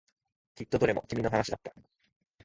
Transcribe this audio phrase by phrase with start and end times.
[0.55, 1.71] きっとどれも君の話だった。